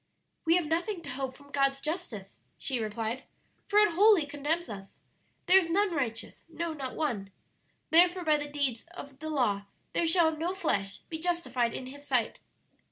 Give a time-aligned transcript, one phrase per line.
[0.45, 3.21] "We have nothing to hope from God's justice," she replied,
[3.67, 4.97] "for it wholly condemns us.
[5.45, 7.29] 'There is none righteous, no, not one....
[7.91, 12.03] Therefore by the deeds of the law there shall no flesh be justified in His
[12.07, 12.39] sight.'